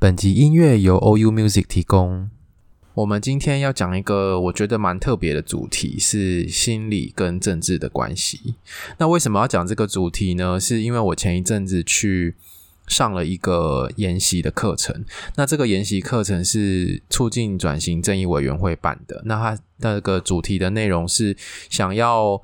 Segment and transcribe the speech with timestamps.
[0.00, 2.30] 本集音乐由 OU Music 提供。
[2.94, 8.54] 我们今天要讲一个我觉得蛮特别的主题，是心理跟政治的关系。
[8.98, 10.60] 那为什么要讲这个主题呢？
[10.60, 12.36] 是因为我前一阵子去
[12.86, 15.04] 上了一个研习的课程。
[15.34, 19.20] 那这个研习课程是促进转型正义委员会办的。
[19.24, 21.36] 那它那个主题的内容是
[21.68, 22.40] 想要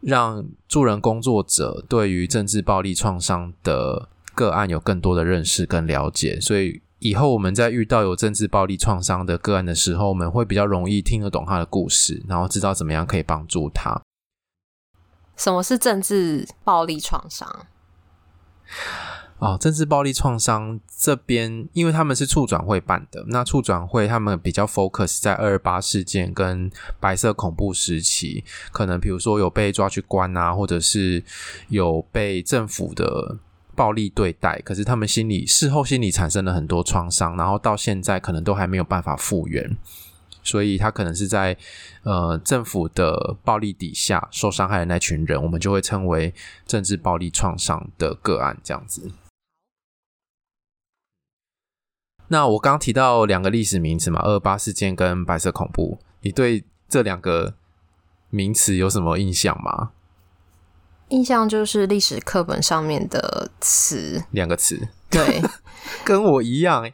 [0.00, 6.80] 让助人工作者对于政治暴力创伤的个案有更多的认识跟了解，所以。
[7.00, 14.02] 以后我们在遇到有政治暴力创伤的个案的时候，我们会比较容易听得懂他的故事，然后知道怎么样可以帮助他。
[15.36, 17.66] 什么是政治暴力创伤？
[19.38, 26.68] 哦，政治暴力创伤这边，因为他们是促转会办的，那促转会他们比较 focus 在二二八事件跟
[26.98, 31.22] 白色恐怖时期，可能比如说有被抓去关啊，或者是
[31.68, 33.38] 有被政府的。
[33.78, 39.76] 暴力对待，可是他们心里事后心里产生了很多创伤，然后到现在可能都还没有办法复原，
[40.42, 41.56] 所以他可能是在
[42.02, 46.34] 呃政府的暴力底下受伤害的那群人，我们就会称为
[46.66, 49.12] 政治暴力创伤的个案这样子。
[52.26, 57.54] 那我刚提到两个历史名词嘛，二八事件跟白色恐怖，你对这两个
[58.28, 59.92] 名词有什么印象吗？
[61.08, 65.42] 印象就是历史课本上面的词，两个词，对，
[66.04, 66.90] 跟我一样。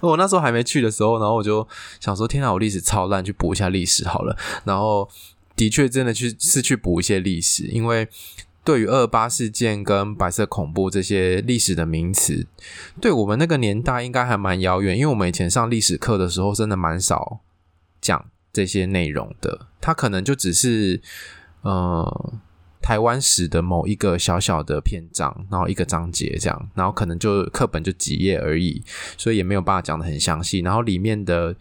[0.00, 1.66] 我那时候还没去的时候，然后我就
[1.98, 5.08] 想说：“天哪，我历史超烂，去补一下历史好了。”然后
[5.56, 8.06] 的确真的去是去补一些历史，因为
[8.62, 12.46] 对于二二八事件跟白色恐怖这些历史的名词，
[13.00, 17.40] 对我们那个年代应该还蛮遥远，因为我们以前上历史课的时候，真的蛮少
[18.00, 19.66] 讲这些内容的。
[19.80, 21.02] 它可能就只是，
[21.62, 22.34] 呃。
[22.80, 28.82] 台湾史的某一个小小的篇章，然后一个章节这样，然后可能就课本就几页而已，
[29.16, 30.60] 所以也没有办法讲得很详细。
[30.60, 31.54] 然后里面的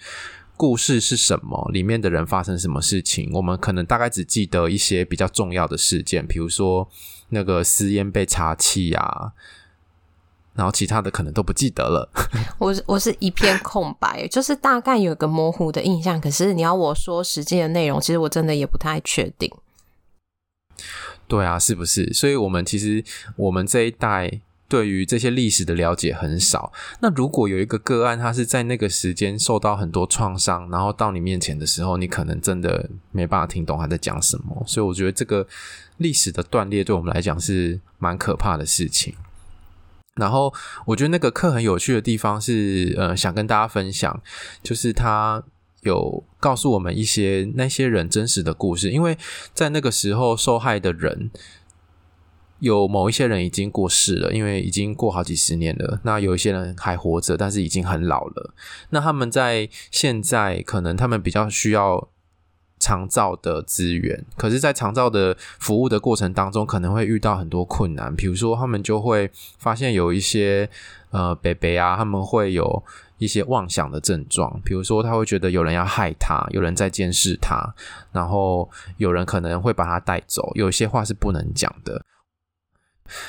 [0.56, 1.70] 故事是什么？
[1.72, 3.30] 里面的人发生什么事情？
[3.34, 6.90] 我们可能大概只记得一些比较重要的事件，比如说
[7.30, 9.34] 那个私烟被查气啊，
[10.56, 12.10] 然后其他的可能都不记得了。
[12.58, 19.52] 我我是一片空白，就是大概有个模糊的印象，可是你要我说实际的内容，其实我真的也不太确定。
[21.28, 22.14] 对啊，是不是？
[22.14, 23.04] 所以，我们其实
[23.36, 24.40] 我们这一代
[24.70, 26.72] 对于这些历史的了解很少。
[27.02, 34.64] 那如果有一个个案，他是在那个时间受到很多创伤，然后到你面前的时候，你可能真的没办法听懂他在讲什么。
[34.66, 35.46] 所以，我觉得这个
[35.98, 39.14] 历史的断裂对我们来讲是蛮可怕的事情。
[40.16, 40.54] 然后，
[40.86, 44.22] 我觉得那个课很有趣的地方是，呃，想跟大家分享，
[44.64, 45.44] 就是他。
[45.82, 49.18] 有告诉我们一些那些人真实的故事，因为
[49.54, 51.30] 在那个时候受害的人，
[52.60, 56.02] 有某一些人已经过世了，因为已经过好几十年了。
[56.04, 58.54] 那有一些人还活着，但是已经很老了。
[58.90, 62.10] 那他们在现在可能他们比较需要
[62.80, 68.16] 长照的资源，可是，在长照的服务的过程当中，可能会遇到很多困难。
[68.16, 70.70] 比如说，他们就会发现有一些
[71.12, 72.84] 呃北北啊，他们会有。
[73.18, 77.74] 一些妄想的症状，比如说他会觉得有人要害他，有人在监视他，
[78.12, 82.02] 然后有人可能会把他带走，有些话是不能讲的。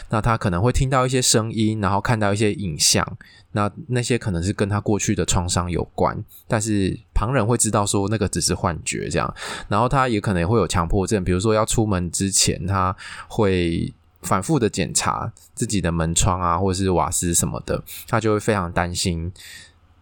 [0.09, 3.17] 那他可能会听到一些声音，然后看到一些影像，
[3.53, 9.35] 那那些可能是跟他过去的创伤有关，但是旁人会知道说那个只是幻觉这样。
[9.69, 12.95] 然后他也可能会有强迫症，比如说要出门之前，他
[13.29, 19.33] 会反复的检查自己的门窗啊，或者是瓦斯什么的，他就会非常担心。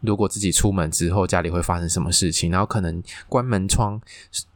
[0.00, 4.00] 如果自己出门之后，家里会发生什么事情，然后可能关门窗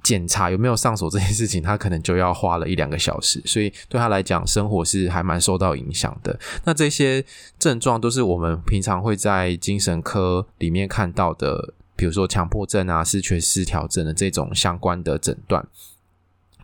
[0.03, 6.39] 检查有没有上锁这件事情，他可能就要花了一两个小时， 所以对他来讲，生活是还蛮受到影响的。
[6.65, 7.25] 那这些
[7.59, 15.67] 症状都是我们平常会在精神科里面看到的，比如说强迫症啊、失缺失调症的这种相关的诊断。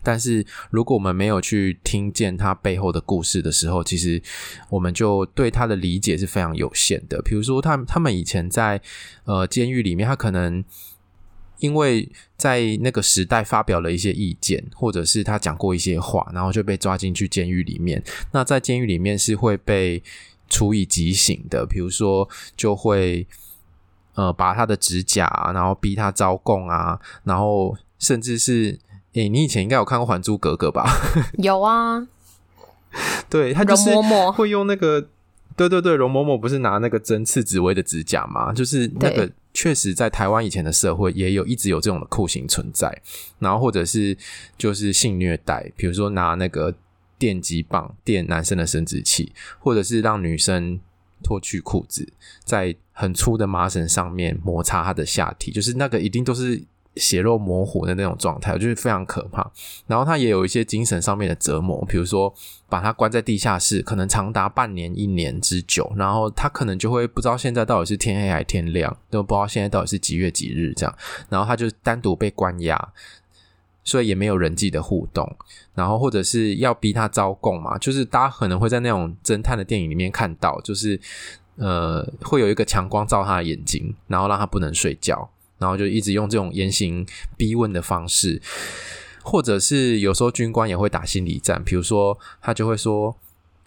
[0.07, 4.21] 但是，如果我们没有去听见他背后的故事的时候，其实
[4.69, 7.21] 我们就对他的理解是非常有限的。
[7.21, 8.81] 比如说，他他们以前在
[9.25, 10.63] 呃监狱里面，他可能
[11.59, 18.01] 因为在那个时代发表了一些意见，或者是他讲过一些话，然后就被抓进去监狱里面。
[18.31, 20.01] 那在监狱里面是会被
[20.47, 23.27] 处以极刑的，比如说就会。
[24.17, 28.75] 呃拔他的指甲，然后逼他招供啊，然后甚至是
[29.17, 30.85] 诶、欸，你以前应该有看过《还珠格格》吧？
[31.41, 32.07] 有啊，
[33.27, 33.89] 对，他就是
[34.35, 35.07] 会用那个，
[35.55, 38.53] 对对对，容嬷嬷不是拿那个针刺紫薇的指甲吗？
[38.53, 39.29] 就是那个。
[39.53, 42.95] 确实，在台湾以前的社会，也有一直有这种的酷刑存在，
[43.39, 44.15] 然后或者是
[44.55, 46.71] 就是性虐待，比如说拿那个
[47.17, 50.79] 电击棒电男生的生殖器，或者是让女生
[51.23, 52.07] 脱去裤子，
[52.43, 56.63] 在很粗的麻绳上面摩擦他的下体，就是那个一定都是。
[56.97, 59.49] 血肉模糊的那种状态，就是非常可怕。
[59.85, 62.33] 然后他也有一些精神上面的折磨，比如说
[62.67, 65.91] 把他关在地下室，可能长达半年、一年之久。
[65.95, 70.95] 然后他可能就会不知道现在到底是天黑还是天亮，都不知道现在到底是几月几日这样。
[71.29, 72.93] 然后他就单独被关押，
[73.83, 75.35] 所以也没有人际的互动。
[75.73, 80.99] 然后或者是要逼他招供嘛，就是大家可能会在那种侦探的电影里面看到，就是
[81.55, 85.29] 呃会有一个强光照他的眼睛，然后让他不能睡觉。
[85.59, 87.05] 然后就一直用这种严刑
[87.35, 88.41] 逼问的方式，
[89.23, 93.15] 或者是有时候军官也会打心理战，比如说他就会说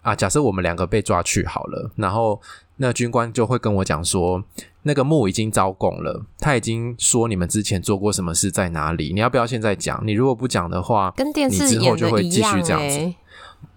[0.01, 2.41] 啊，假设我们两个被抓去好了，然后
[2.77, 4.43] 那军官就会跟我讲说，
[4.83, 10.01] 那个木已经招供了，他已经说你们之前做过什么事在哪里，你要不要现在讲？
[10.03, 12.59] 你如果不讲的话，跟电视演的一样，
[12.89, 13.13] 子，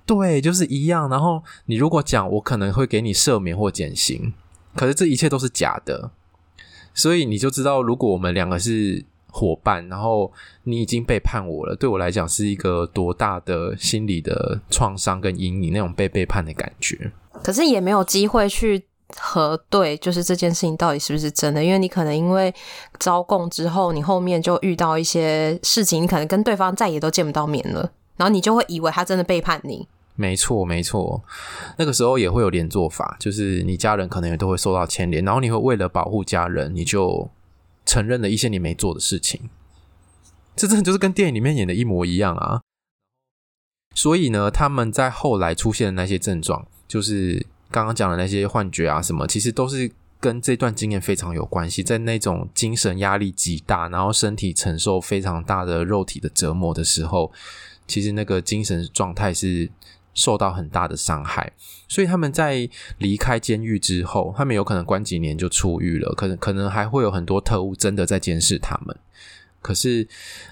[0.06, 1.10] 对，就是一样。
[1.10, 4.32] 然后你如果讲，我可能会给你赦免或减刑，
[4.74, 6.10] 可是这一切都是假的。
[6.94, 10.32] 所以你就知道，如果我们两个是伙伴，然后
[10.62, 17.10] 你已经背叛我了，对我来讲是一个多大的心理的创伤跟阴影，那种被背叛的感觉。
[17.42, 18.80] 可是也没有机会去
[19.16, 22.54] 核对，就是这件事情到底是不是真的，因为你可能因为
[23.00, 29.86] 招供之后，你后面就遇到一些事情，你可能跟对方再也都见不到面了，然后你就会以为他真的背叛你。
[30.16, 31.24] 没错，没错，
[31.76, 37.28] 那个时候也会有连坐法，就是你家人可能也都会受到牵连，然后你会为了保护家人，你就
[37.84, 39.50] 承认了一些你没做的事情，
[40.54, 42.60] 这真的就是跟电影里面演的一模一样啊！
[43.96, 49.90] 所以呢，他们在后来出现的那些症状，就是刚刚讲的那些幻觉啊什么，其实都是
[50.20, 57.32] 跟这段经验非常有关系，在那种精神压力极大，然后身体承受非常大的肉体的折磨的时候，
[57.88, 59.68] 其实那个精神状态是。
[60.14, 61.52] 受到很大的伤害，
[61.88, 62.68] 所以他们在
[62.98, 68.96] 离开监狱之后，他们有可能关几年就出狱了，可能可能还会有很多特务真的在监视他们。
[69.60, 70.06] 可是，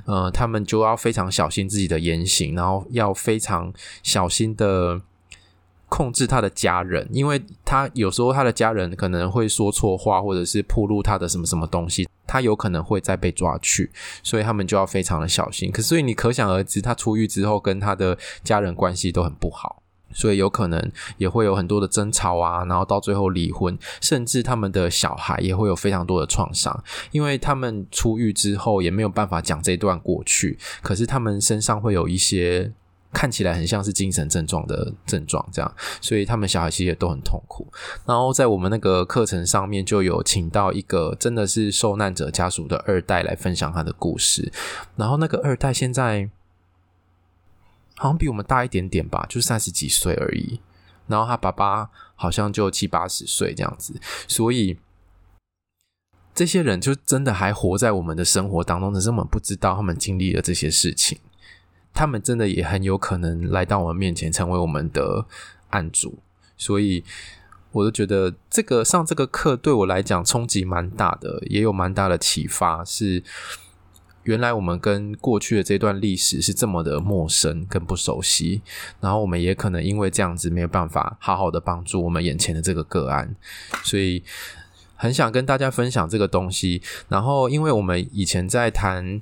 [0.06, 3.70] 呃，他们就要非常小心自己的言行，然后要非常
[4.02, 5.02] 小心的
[5.92, 12.08] 控制他的家人，因为他有时候他的家人可能会说错话，或者是暴露他的什么什么东西。
[12.26, 13.90] 他有可能会再被抓去，
[14.22, 15.70] 所以他们就要非常的小心。
[15.70, 19.82] 可是，所以你可想而知，他出狱之后跟他的家人关系都很不好，
[20.14, 32.72] 所以有可能也会有很多的争吵啊，然后到最后离婚，甚至他们的小孩也会有非常多的创伤，因为他们出狱之后也没有办法讲这段过去，可是他们身上会有一些。
[33.12, 37.70] 看起来很像是精神症状的症状，这样，所以他们小孩其实也都很痛苦。
[38.06, 44.50] 然后在我们那个课程上面，就有请到一个真的是受难者家属的二代来分享他的故事。
[44.96, 46.30] 然后那个二代现在
[47.96, 50.60] 好像比我们大一点点吧，就三十几岁而已。
[51.06, 54.78] 然后他爸爸好像就七八十岁这样子，所以
[56.34, 61.18] 这些人就真的还活在我们的生活当中，只是我们不知道他们经历了这些事情。
[61.94, 65.26] 他们真的也很有可能来到我们面前，成为我们的
[65.68, 66.18] 案主，
[66.56, 67.04] 所以
[67.70, 72.82] 我就觉得这个上这个课对我来讲冲击蛮大的，也有蛮大的启发。
[72.82, 73.22] 是
[74.22, 78.62] 原来我们跟过去的这段历史是这么的陌生跟不熟悉，
[79.00, 83.36] 然后我们也可能因为这样子没有办法好好的帮助我们眼前的这个个案，
[83.82, 84.22] 所以
[84.96, 86.80] 很想跟大家分享这个东西。
[87.08, 89.20] 然后，因为我们以前在谈。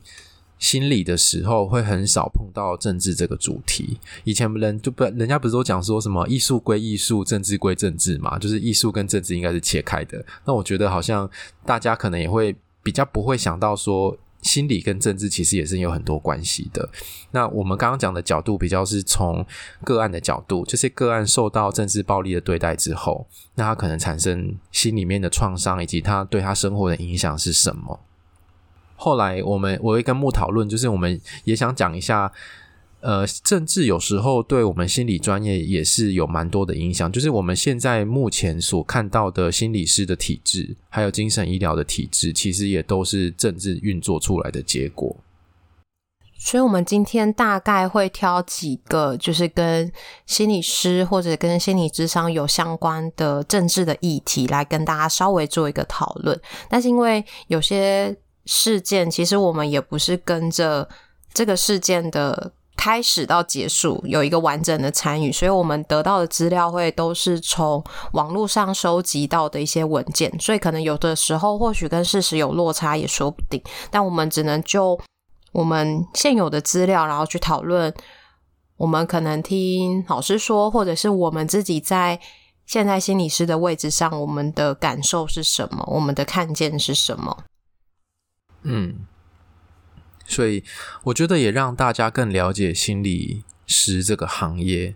[0.61, 3.99] 心理的时候会很少碰到政治这个主题。
[4.23, 8.38] 以前人就不，人家不是都讲说什么艺术归艺术，政治归政治嘛？
[8.38, 10.25] 就是艺术跟政治应该是切开的。
[10.45, 11.29] 那我觉得好像
[11.64, 16.87] 大家可能也会比较不会想到说，心理跟政治其实也是有很多关系的。
[17.31, 19.45] 那我们刚刚讲的角度比较是从
[19.83, 27.99] 个案的角度，这些个案受到政治暴力的对待之后，那他可能产生心里面的创伤，以及他对他生活的影响是什么？
[29.00, 32.30] 后来我们我会跟木讨论，就是我们也想讲一下，
[33.00, 37.11] 呃，政治有时候对我们心理专业也是有蛮多的影响。
[37.11, 45.16] 就是我们现在目前所看到的心理师的体制，还有精神医疗的体制，其实也都是政治运作出来的结果。
[46.42, 49.92] 所以，我们今天大概会挑几个，就是跟
[50.25, 56.40] 心理师或者跟心理智商有相关的政治的议题，来跟大家稍微做一个讨论。
[56.71, 58.16] 但是，因为有些
[58.52, 60.88] 事件，其实我们也不是跟着
[61.33, 67.83] 这个事件的开始到结束有一个完整的参与，所以我们得到的资料会都是从
[68.14, 73.62] 网络上收集到的一些文件，所以可能有的时候或许跟事实有落差也说不定。
[73.88, 74.99] 但我们只能就
[75.52, 77.95] 我们现有的资料，然后去讨论。
[78.76, 82.19] 我们可能听老师说，或者是我们自己在
[82.64, 85.85] 现在心理师的位置上，我们的感受是什么？
[85.87, 87.37] 我们的看见是什么？
[88.62, 89.07] 嗯，
[90.26, 90.62] 所以
[91.05, 94.95] 我觉得也让大家更了解心理师这个行业，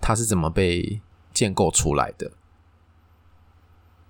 [0.00, 1.00] 它是怎么被
[1.32, 2.32] 建构出来的。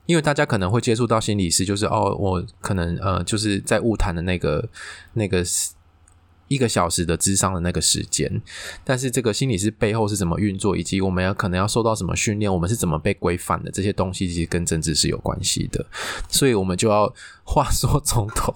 [0.06, 4.68] 因为大家可能会接触到心理师，就是哦，我可能呃，就是在物谈的那个
[5.14, 5.44] 那个。
[6.48, 8.40] 一个小时的智商的那个时间，
[8.84, 15.84] 但是这个心理师背后是怎么运作，以及我们要可能要受到什么训练，我们是怎么被规范的，这些东西其实跟政治是有关系的，
[16.28, 17.12] 所以我们就要
[17.42, 18.52] 话说从头，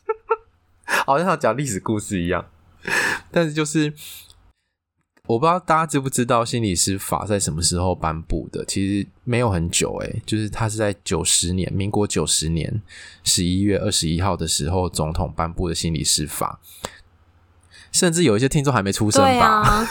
[1.06, 2.44] 好像要讲历史故事一样，
[3.30, 3.92] 但是就是
[5.26, 12.82] 我不知道大家知不知道心理师法在什么时候颁布的，其实没有很久诶，就是他是在九十年，民国九十年
[13.24, 16.60] 十一月二十一号的时候，总统颁布的心理师法。
[17.92, 19.88] 甚至有一些听众还没出生吧？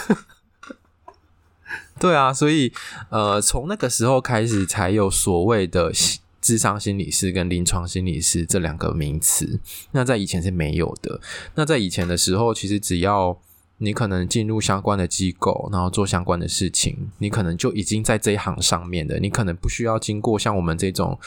[2.00, 2.72] 对啊， 所以
[3.10, 5.92] 呃，从那个时候开始，才有所谓的
[6.40, 9.60] 智商心理师跟临床心理师这两个名词。
[9.92, 11.20] 那在以前是没有的。
[11.56, 13.38] 那在以前的时候，其实只要
[13.80, 19.20] 你可能进入相关的机构，然后做相关的事情，你可能就已经在这一行上面的。
[19.20, 21.20] 你可能不需要经过像我们这种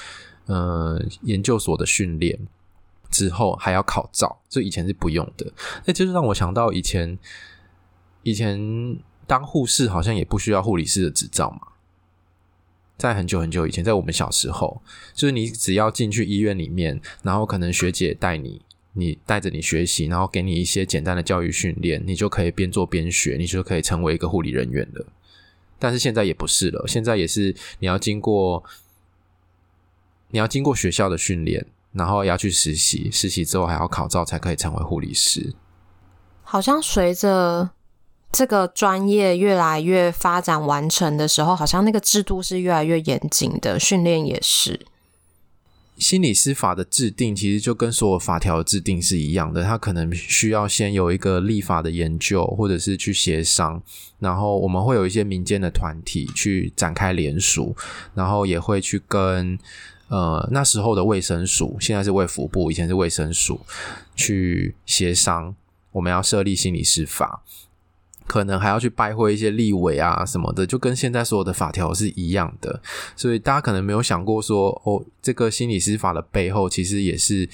[0.46, 2.38] 呃研究所的训练。
[3.10, 5.52] 之后还要考照，这以前是不用的。
[5.84, 7.18] 那就是让我想到以前，
[8.22, 11.68] 以前当护士好像也不需要护理师的执照嘛。
[12.96, 14.82] 在很久很久以前，在我们小时候，
[15.14, 18.60] 就是你只要进去医院里面，然后可能学姐带你，
[18.92, 25.06] 你带着你学习，然后给你一些简单的教育训练，你就可以边做边学，你就可以成为一个护理人员了。
[25.78, 28.62] 但是现在也不是了，现在也是你要经过，
[30.28, 31.66] 你要经过学校的训练。
[31.92, 35.54] 然后要去实习，实习之后还要考照才可以成为护理师。
[36.42, 37.70] 好像随着
[38.32, 44.86] 这个专业越来越发展完成的时候，好像那个制度是越来越严谨的，训练也是。
[45.96, 53.82] 心理师法的制定其实就跟所有法条的制定是一样的，它可能需要先有一个立法的研究，或者是去协商，
[54.18, 57.76] 然后我们会有一些民间的团体去展开联署，
[58.14, 59.58] 然后也会去跟。
[60.10, 63.60] 呃，那时候的卫生署，现在是卫福部，以前是卫生署，
[64.16, 65.54] 去协商
[65.92, 67.42] 我们要设立心理师法，
[68.30, 72.80] 可能还要去拜会一些立委啊什么的，就跟现在所有的法条是一样的。
[73.16, 77.48] 所以大家可能没有想过说，哦，这个心理师法的背后其实也是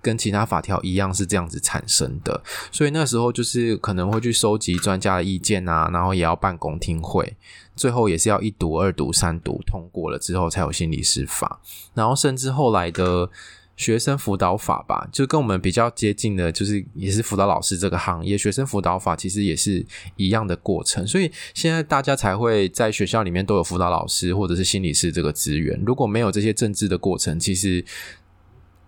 [0.00, 2.42] 跟其他法条一样是这样子产生的。
[2.72, 7.36] 所以那时候就是可能会去收集专家的意见啊，然后也要办公听会。
[7.76, 11.60] 最后也是要一读、二读、三读通过了之后，才有心理师法。
[11.92, 13.28] 然后甚至后来的
[13.76, 18.36] 学生辅导法吧，就跟我们比较接近的，就是也是辅导老师这个行业。
[18.36, 19.84] 学生辅导法其实也是
[20.16, 25.82] 一样的过程，所以现在大家才会在学校里面都有辅导老师或者是心理师这个资源。
[25.84, 27.84] 如果没有这些政治的过程，其实。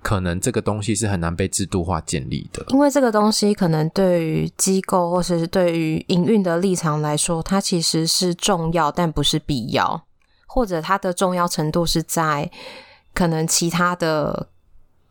[0.03, 10.01] 可能这个东西是很难被制度化建立的，因为这个东西可能对于机构或者是对于营运的立场来说，它其实是重要，但不是必要，
[10.47, 12.49] 或者它的重要程度是在
[13.15, 14.49] 可能其他的，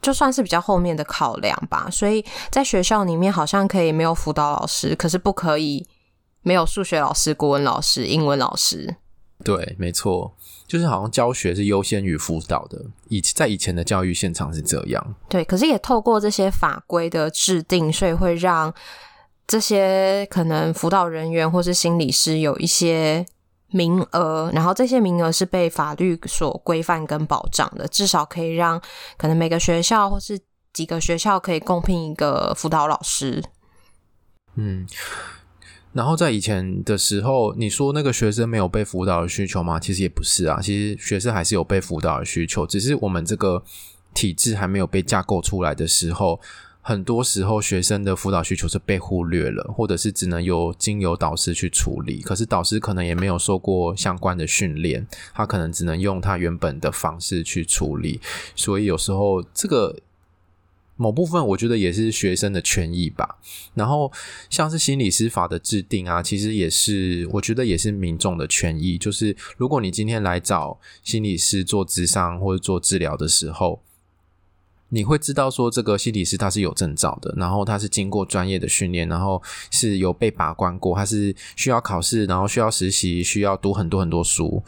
[0.05, 1.89] 就算是比较后面的考量吧。
[1.91, 5.83] 所以在学校里面，好像可以没有辅导老师，可是不可以
[6.43, 8.97] 没有数学老师、国文老师、英文老师。
[9.43, 10.35] 对，没错。
[10.67, 15.15] 就是好像教学是优先于辅导的，以在以前的教育现场是这样。
[15.27, 18.71] 对，可是也透过这些法规的制定，所以会让
[19.47, 23.25] 这些可能辅导人员或是心理师有一些
[23.67, 28.81] 名额，然后这些名额是被法律所规范跟保障的，至少可以让
[29.17, 30.39] 可能每个学校或是
[30.73, 33.43] 几个学校可以共聘一个辅导老师。
[34.55, 34.87] 嗯。
[35.93, 39.79] 然后在以前的时候，你说那个学生没有被辅导的需求吗？
[39.79, 43.63] 其实也不是啊，其实学生还是有被辅导的需求，只是我们这个
[44.13, 46.37] 体制还没有被架构出来的时候，
[46.87, 52.21] 很多时候学生的辅导需求是被忽略了，或者是只能由经由导师去处理。
[52.21, 58.21] 可是导师可能也没有受过相关的训练，他可能只能用他原本的方式去处理，
[58.55, 59.97] 所以有时候这个。
[60.97, 63.37] 某部分我觉得也是学生的权益吧。
[63.73, 64.09] 然后
[64.49, 68.97] 像是心理师法的制定啊，其实也是我觉得也是民众的权益。
[68.97, 73.81] 就是如果你今天来找心理师做咨商或者做治疗的时候，
[74.95, 84.63] 你会知道说这个心理师他是有证照的，然后他是经过专业的训练，然后是有被把关过，他是需要考试，然后需要实习，需要读很多很多书，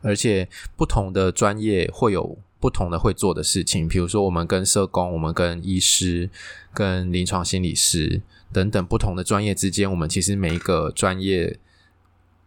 [0.00, 2.38] 而且不同的专业会有。
[2.64, 6.30] 不同的会做的事情，比如说我们跟社工、我们跟医师、
[6.72, 8.22] 跟临床心理师
[8.54, 11.58] 等等不同的专业之间，我们其实每一个专业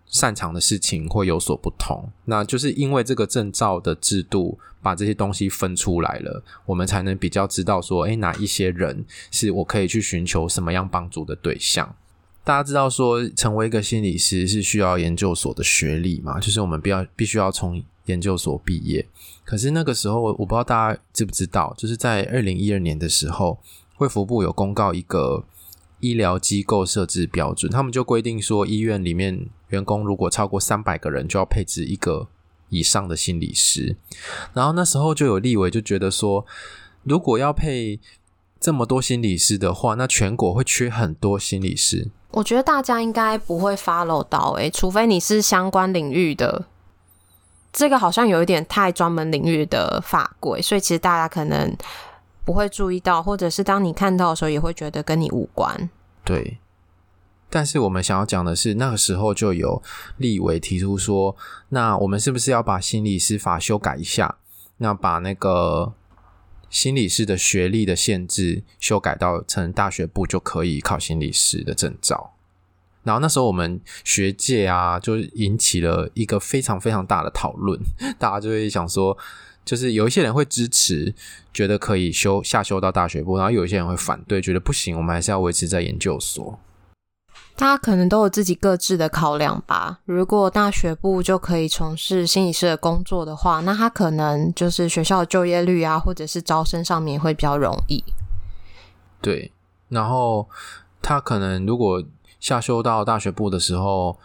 [0.07, 2.09] 擅长的事情会有所不同。
[2.25, 11.95] 那就是因为这个证照的制度，把这些东西分出来了，我们才能比较知道说，诶，哪一些人是我可以去寻求什么样帮助的对象。
[12.43, 16.39] 大家知道说，成为一个心理师是需要研究所的学历嘛？
[16.39, 19.05] 就是我们必要必须要从研究所毕业。
[19.43, 23.59] 可是那个时候，我我不知道大家知不知道，就是在二零一二年的时候，
[23.97, 25.43] 卫福部有公告一个
[25.99, 32.27] 医疗机构设置标准，他们就规定说，医院里面员工如果超过三百个人，就要配置一个
[32.69, 33.95] 以上的心理师。
[34.53, 36.45] 然后那时候就有立委就觉得说，
[37.03, 38.00] 如果要配
[38.59, 42.09] 这么多心理师的话，那全国会缺很多心理师。
[42.31, 46.65] 我觉得大家应该不会 follow 到，诶，除非你是相关领域的，
[47.71, 51.75] 这个好像有一点太专门领域的法规，所以其实大家可能
[52.43, 55.89] 不会注意到，或者是当你看到的时候，也会觉得跟你无关。
[56.25, 56.57] 对，
[57.50, 59.82] 但是我们想要讲的是，那个时候就有
[60.18, 61.36] 立委提出说，
[61.70, 64.38] 那我们是不是要把心理师法修改一下？
[64.77, 65.94] 那把那个。
[66.70, 72.34] 心理师的学历的限制修改到成大学部就可以考心理师的证照，
[73.04, 77.80] 然后那时候我们学界啊，就引起了一个非常非常大的讨论，
[78.20, 79.18] 大家就会想说，
[79.63, 81.16] 就是有一些人会支持，
[81.54, 86.60] 觉得可以修下修到大学部，然后有一些人会反对，觉得不行，我们还是要维持在研究所。
[87.57, 89.99] 大家可能都有自己各自的考量吧。
[90.05, 98.03] 如果大学部就可以从事心理师的工作的话，那他可能就是学校的就业率啊，或者是招生上面会比较容易。
[99.19, 99.51] 对，
[99.89, 100.47] 然后
[101.01, 102.03] 他可能如果
[102.39, 104.20] 下修到大学部的时候，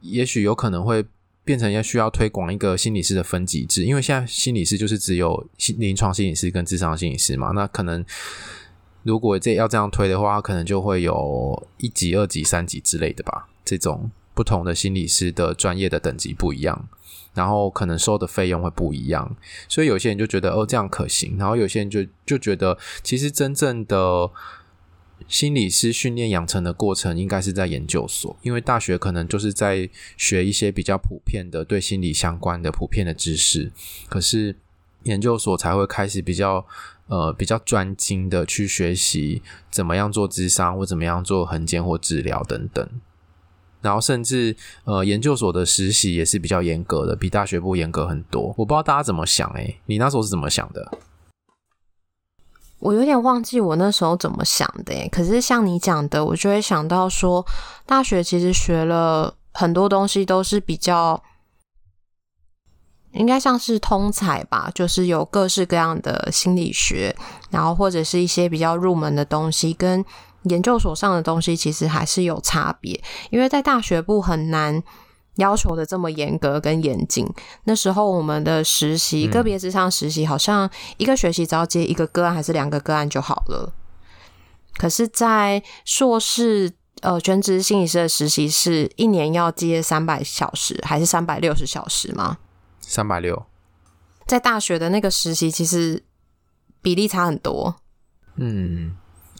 [0.00, 1.04] 也许有可能会
[1.44, 5.46] 变成要需要推广一个心理师的分级制，因为现在心理师就是只有
[5.76, 8.02] 临床心理师跟智商心理师嘛，那可能。
[9.08, 13.48] 如果这要这样推的话，可能就会有一级、二级、三级之类的吧。
[13.64, 16.86] 这种不同的心理师的专业的等级不一样，
[17.32, 19.34] 然后可能收的费用会不一样。
[19.66, 24.30] 所以有些人就觉得哦，这样可行，然后有些人就就觉得，其实真正的
[25.26, 33.72] 心理师训练养成的过程应该是在研究所，因为大学可能就是在学一些比较普遍的对心理相关的普遍的知识，
[34.10, 34.54] 可是
[35.04, 36.66] 研究所才会开始比较。
[37.08, 42.86] 呃，比较专精的去学习怎么样做智商，或怎么样做衡鉴或治疗等等，
[43.80, 48.54] 然后甚至呃，研究所的实习也是比较严格的，比大学部严格很多。
[48.58, 50.98] 我不知道大家怎么想，诶，你那时候是怎么想的？
[52.78, 57.44] 我有点忘记我那时候怎么想的，诶，可是像你讲的，我就会想到说，
[57.86, 61.22] 大学其实学了很多东西都是比较。
[63.12, 67.14] 应该像是通才吧，就是有各式各样的心理学，
[67.50, 70.04] 然后或者是一些比较入门的东西，跟
[70.42, 73.02] 研究所上的东西其实还是有差别。
[73.30, 74.82] 因为在大学部很难
[75.36, 77.26] 要求的这么严格跟严谨。
[77.64, 83.72] 那时候我们的实习，个别职场实习，好像一个学期只要接一个个案还是两个个案就好了。
[84.76, 92.38] 可是，在硕士呃全职心理师的实习是一年要接三百小时还是三百六十小时吗？
[92.88, 93.44] 三百六，
[94.26, 96.02] 在大学的那个实习其实
[96.80, 97.76] 比例差很多。
[98.36, 98.96] 嗯，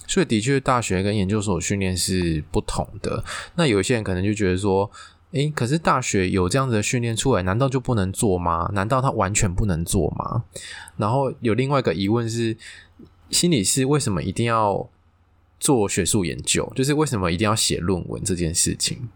[0.06, 3.24] 所以的确，大学跟研究所训练是不同的。
[3.54, 4.90] 那有些人可能就觉得说，
[5.30, 8.70] 诶，可是大学有这样子的训练出来，难道就不能做吗？
[8.74, 10.44] 难道他完全不能做吗？
[10.98, 12.54] 然后有另外一个疑问是，
[13.30, 14.90] 心理师为什么一定要
[15.58, 16.70] 做学术研究？
[16.76, 19.08] 就是为什么一定要写论文这件事情？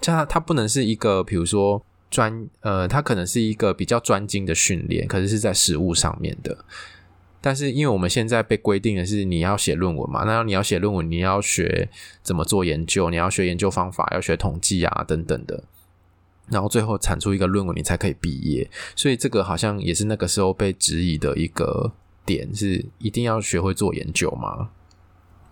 [0.00, 1.84] 他他不能是一个，比如说。
[2.10, 6.64] 专呃，它可能是一个比较专精的训练，可是是在实务上面的。
[7.40, 11.88] 但是因为我们现在被规定的是你要写论文嘛，那你要写论文，你要学
[12.22, 15.62] 怎么做研究，你要学研究方法，要学统计啊等等的，
[16.48, 18.68] 然后最后产出一个论文，你才可以毕业。
[18.96, 21.92] 所以这个好像也是那个时候被质疑的一个
[22.26, 24.70] 点，是一定要学会做研究吗？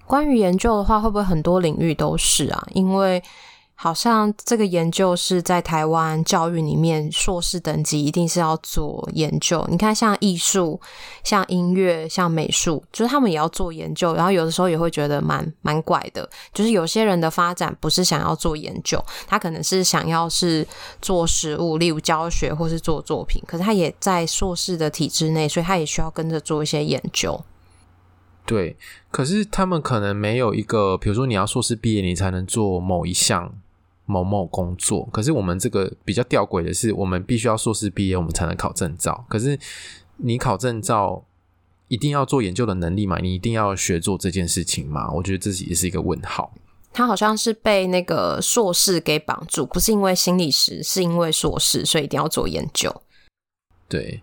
[0.04, 2.66] 关于研究的话，会不会很多领域都是啊？
[2.74, 3.22] 因为
[3.78, 9.66] 好像这个研究是在台湾教育里面，硕士等级一定是要做研究。
[9.70, 10.80] 你看，像艺术、
[11.22, 14.14] 像音乐、像美术，就是他们也要做研究。
[14.14, 20.66] 然后有的时候也会觉得蛮蛮怪的，就是有些人的发展不是想要做研究，他可能是想要是
[21.02, 23.42] 做实务，例如教学或是做作品。
[23.46, 27.38] 可是他也在硕士的体制内，所以他也需要跟着做一些研究。
[28.46, 28.78] 对，
[29.10, 33.52] 可是他们可能没有一个，比如说你要硕士毕业，你才能做某一项。
[34.06, 39.26] 某某工作，可是我们这个比较吊诡的是，我们必须要硕士毕业，我们才能考证照。
[39.28, 39.58] 可是
[40.16, 41.24] 你考证照
[41.88, 43.18] 一定要做研究的能力嘛？
[43.18, 45.12] 你一定要学做这件事情嘛？
[45.12, 46.54] 我觉得这也是一个问号。
[46.92, 53.02] 他好像是被那个硕士给绑住，不是因为心理师，是因为硕士，所以一定要做研究。
[53.88, 54.22] 对，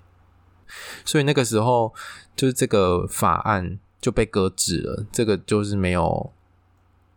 [1.03, 1.93] 所以那个时候
[2.35, 6.31] 就是这个法案就被搁置了，这个就是没有。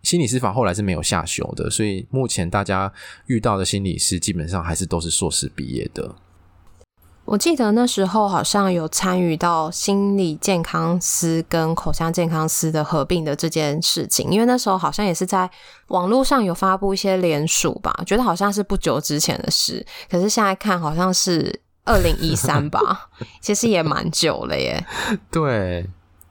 [0.07, 2.93] 心理师法后来是没有下修的，所以目前大家
[3.27, 6.15] 遇到的心理师基本上还是都是硕士毕业的。
[7.25, 15.51] 我记得那时候好像有参与到心理健康师跟口腔健康师的合并的这件事情，因为那时候好像也是在
[15.89, 23.11] 网络上有发布一些联署吧，觉得好像是不久之前的事，可是现在看好像是二零一三吧，
[23.43, 24.87] 其实也蛮久了耶。
[25.33, 25.91] 对，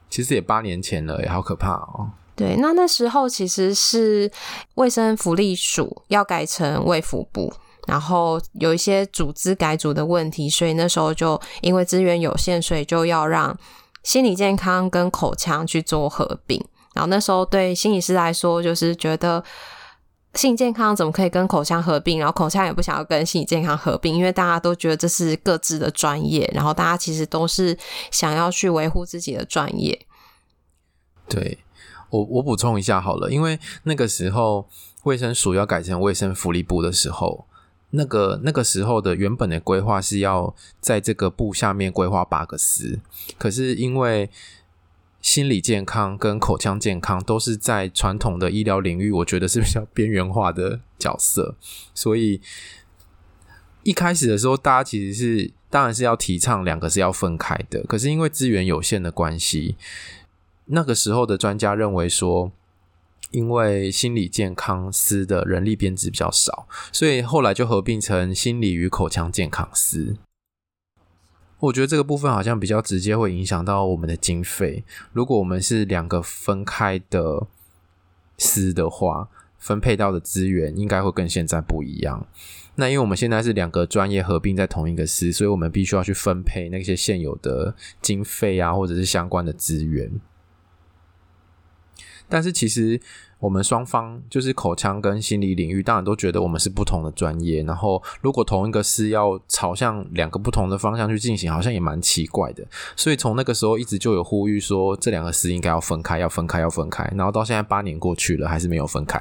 [0.10, 2.12] 其实也八年前了，也好可怕哦。
[2.36, 4.30] 对，那那时候其实是
[4.74, 7.54] 卫生福利署要改成卫福部，
[7.88, 13.58] 然后有一些组织改组的问题，所以那时候就因为资源有限，所以就要让
[14.04, 16.62] 心理健康跟口腔去做合并。
[16.94, 19.42] 然后那时候对心理师来说，就是觉得
[20.34, 27.78] 心理健康怎么可以跟口腔合并，然后口腔也不想要跟心理健康合并，因为大家都觉得这是各自的专业，然后大家其实都是
[28.12, 30.06] 想要去维护自己的专业。
[31.30, 31.58] 对。
[32.16, 34.68] 我我补充一下好了，因为那个时候
[35.04, 37.46] 卫生署要改成卫生福利部的时候，
[37.92, 43.00] 那个那个时候的原本的规划是要在这个部下面规划八个司，
[43.38, 44.30] 可是因为
[45.22, 51.56] 心理健康跟口腔健康都是在传统的医疗领域，我觉得是比较边缘化的角色，
[51.94, 52.40] 所以
[53.84, 59.76] 一开始的时候，大家其实是当然是要提倡两个是要分开的，可是因为资源有限的关系。
[60.66, 62.52] 那个时候的专家认为说，
[63.32, 70.18] 因为心理健康司的人力编制比较少，所以后来就合并成心理与口腔健康司。
[71.60, 74.84] 我觉得这个部分好像比较直接会影响到我们的经费。
[75.14, 77.48] 如果我们是两个分开的
[78.38, 82.28] 司的话，分配到的资源应该会跟现在不一样。
[82.76, 90.12] 那因为我们现在是两个专业合并在同一个司，所以我们必须要去分配那些现有的经费啊，或者是相关的资源。
[92.28, 93.00] 但是其实
[93.40, 97.62] 我们双方就是口腔跟心理领域，当然都觉得我们是不同的专业。
[97.64, 102.66] 然后如果同一个师要朝向两个不同的方向去进行，好像也蛮奇怪的。
[102.96, 107.04] 所以从那个时候一直就有呼吁说，这两个师应该要分开，要分开，要分开。
[107.16, 109.20] 然后到现在八年过去了，还是没有分开。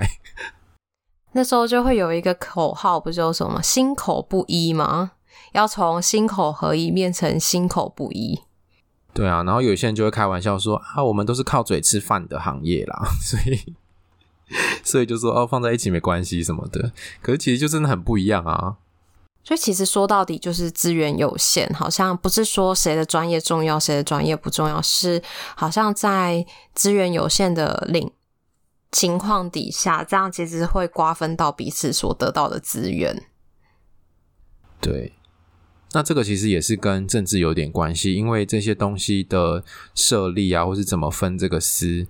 [1.32, 5.12] 那时候就会有一个口号，不就什么“心口不一”吗？
[5.52, 8.40] 要从心口合一变成心口不一。
[9.14, 13.74] 对啊，然后有些人就会开玩笑说啊，我们都是靠嘴吃饭的行业啦， 所以
[14.82, 16.92] 所以就说哦，放在一起没关系什么的。
[17.22, 18.76] 可是其实就真的很不一样啊。
[19.44, 25.22] 所以其实说到底就是资源有限，好像不是说谁的专业重要，谁的专业不重要，是
[25.54, 28.10] 好像在资源有限的领
[28.90, 33.22] 情况底下，这样其实会瓜分到彼此所得到的资源。
[34.80, 35.12] 对。
[35.94, 39.62] 那这个其实也是跟政治有点关系，因为这些东西的
[39.94, 42.06] 设立啊，或是怎么分这个司，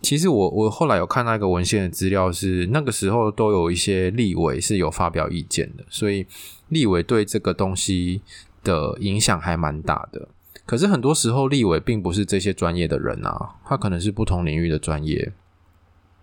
[0.00, 6.26] 其实我我后来有看到一个文献的资料是，是那个时候都有一些立委是有发表意见的，所以
[6.68, 8.22] 立委对这个东西
[8.62, 10.26] 的影响还蛮大的。
[10.64, 15.32] 可是很多时候立委并不是这些专业的人啊，他可能是不同领域的专业，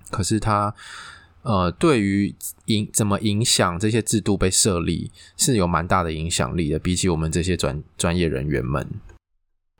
[0.09, 0.73] 可是他。
[1.43, 6.77] 呃，对于影怎么影响这些制度被设立，是有蛮大的影响力的。
[6.77, 8.87] 比起我们这些专专业人员们，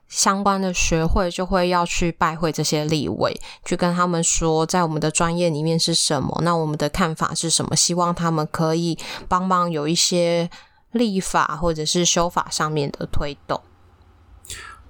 [0.08, 8.98] 相关的学会就会要去拜会这些立委，去跟他们说，在我们的专业里面是什么，那我们的看法是什么，希望他们可以
[9.28, 10.50] 帮忙有一些
[10.90, 13.62] 立法或者是修法上面的推动。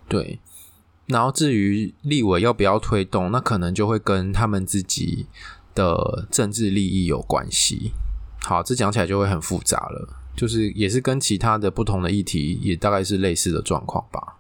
[0.08, 0.40] 对，
[1.04, 5.26] 然后至于立委要不要推动，那可能就会跟他们自己。
[5.74, 7.92] 的政治利益有关系，
[8.42, 14.38] 好，这讲起来就会很复杂了，就是也是跟其他的不同的议题，也大概是类似的状况吧。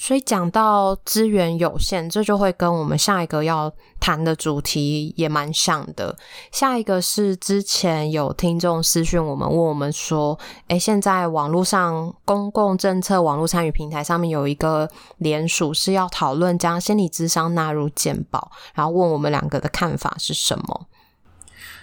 [0.00, 6.16] 所以讲到资源有限，这就会跟我们下一个要谈的主题也蛮像的。
[6.52, 20.86] 下一个是之前有听众私讯我们，问我们说：“诶，现在网络上公共政策网络参与平台上面有一个联署，是要讨论将心理智商纳入健保，然后问我们两个的看法是什么？”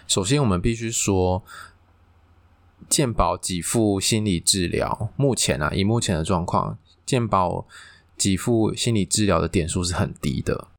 [0.08, 1.44] 首先，我们必须说，
[2.88, 7.68] 健保给付心理治疗，目前啊，以目前的状况，健保
[8.18, 10.70] 给付心理治疗的点数是很低的。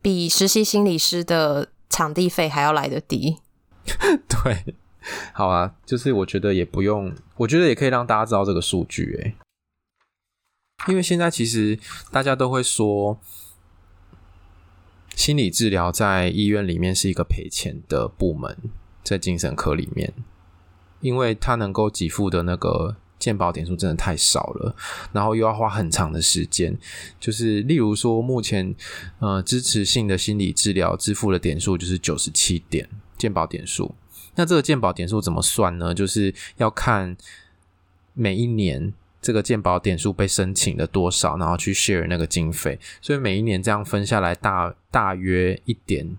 [0.00, 3.38] 比实习心理师的场地费还要来得低。
[4.28, 4.74] 对，
[5.32, 9.34] 好啊，就是我觉得也不用，我觉得也可以让大家知道这个数据，诶，
[10.88, 11.78] 因为现在其实
[12.10, 13.18] 大家都会说，
[15.14, 18.56] 心理治疗在医院里面是一个赔钱的部门，
[19.02, 20.12] 在精神科里面，
[21.00, 22.96] 因为它能够给付的那个。
[23.22, 24.74] 健保点数真的太少了，
[25.12, 26.76] 然后又要花很长的时间。
[27.20, 28.74] 就是例如说，目前
[29.20, 33.94] 呃支持性的心理治疗支付的点数就是九十七点健保点数。
[34.34, 35.94] 那这个健保点数怎么算呢？
[35.94, 37.16] 就是要看
[38.12, 42.80] 每一年这个健保点数被申请的多少，然后去 share 那个经费。
[43.00, 46.16] 所以每一年这样分下来，大大约一点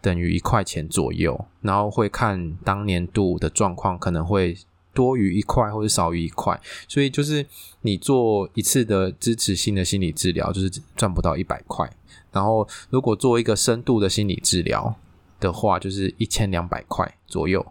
[0.00, 1.44] 等于一块钱左右。
[1.60, 4.56] 然后会看当年度的状况，可能会。
[4.98, 7.46] 多于一块或者少于一块，所以就是
[7.82, 11.88] 你做一次的支持性的心理治疗，就是赚不到一百块。
[12.32, 14.96] 然后如果做一个深度的心理治疗
[15.38, 17.64] 的话，就是一千两百块左右。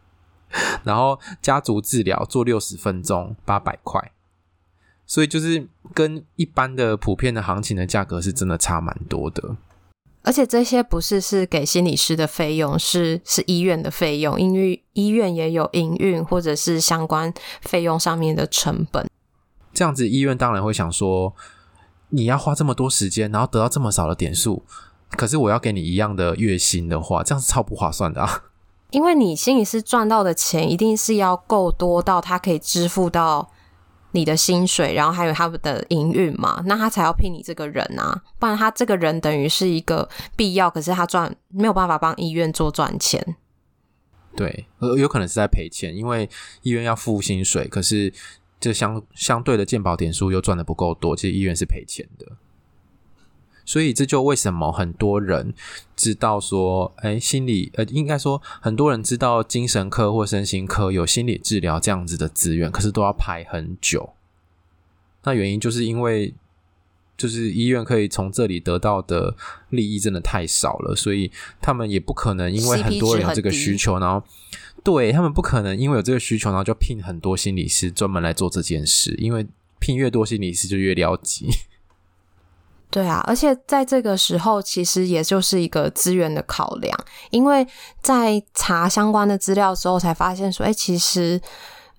[0.84, 4.12] 然后家族治疗做六十分钟，八百块。
[5.06, 9.56] 所以就是跟一般的普遍的行情的价格是真的差蛮多的。
[10.22, 19.08] 而且这些不是是给心理师的费用，是是医院的费用，因为医院也有营运或者是相关费用上面的成本。
[19.72, 21.34] 这样子，医院当然会想说，
[22.10, 24.64] 你要花这么多时间，然后得到这么少的点数，
[25.10, 28.42] 可是我要给你一样的月薪的话，这样是超不划算的啊！
[28.90, 33.50] 因为你心理师赚到的钱一定是要够多到他可以支付到。
[34.12, 43.36] 你的薪水，然后还有他们的营运嘛，那他才要聘你这个人啊，不然他这个人等于是一个必要，可是他赚没有办法帮医院做赚钱。
[44.34, 46.28] 对，呃，有可能是在赔钱，因为
[46.62, 48.12] 医院要付薪水，可是
[48.60, 52.26] 这相相对的健保点数又赚的不够多，其实医院是赔钱的。
[53.68, 55.52] 所以这就为什么很多人
[55.94, 64.14] 知道说，哎，心理呃，应该说很多人知道精神科或身心科有心理治疗这样子的资源，可是都要排很久。
[65.24, 66.32] 那原因就是因为，
[67.14, 69.36] 就是医院可以从这里得到的
[69.68, 74.26] 利益真的太少了，所以他们也不可能因为很多人有这个需求，然后
[74.82, 79.46] 对他们不可能因为有这个需求，然后就聘很多心理师专门来做这件事，因为
[79.78, 81.50] 聘越多心理师就越撩急。
[82.90, 86.98] 对啊，而且在这个时候，其实也就是一个资源的考量，
[87.30, 87.66] 因为
[88.00, 91.38] 在查相关的资料之后，才发现说，哎，其实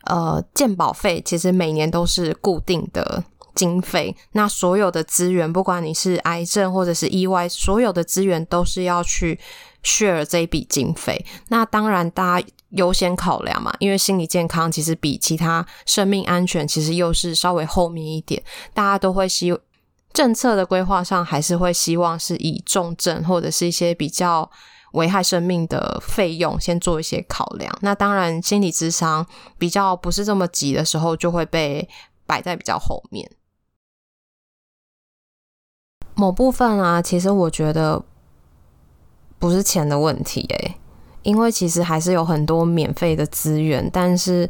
[0.06, 3.23] 呃，健保费其实每年都是固定的
[3.54, 9.39] 经费，那所有的资源，不管你是癌症或者是意外，所有的资源都是要去
[9.84, 11.23] share 这一笔经费。
[11.49, 18.41] 那当然，大家优先考量嘛，因为心理健康其实比其他生命安全其实又是稍微后面一点，
[18.73, 19.56] 大家都会希。
[20.12, 24.50] 政策的规划上，还是会希望是以重症或者是一些比较
[24.93, 27.72] 危害生命的费用先做一些考量。
[27.82, 29.26] 那当然，心理智商
[29.58, 31.88] 比较不是这么急的时候，就会被
[32.26, 33.30] 摆在比较后面。
[36.15, 38.04] 某部分啊，其实我觉得
[39.38, 40.76] 不是钱的问题诶，
[41.22, 44.50] 因为其实还是有很多免费的资源，但是。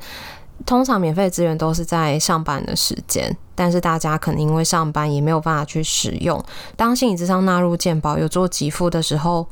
[0.66, 6.44] 通常免费资源都是在上班的时间，但是大家可能因为上班也没有办法去使用。
[6.76, 9.48] 当心理咨商纳入健保有做给付的时候，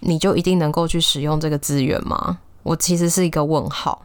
[0.00, 2.38] 你就一定能够去使用这个资源吗？
[2.62, 4.02] 我其实是一个问号，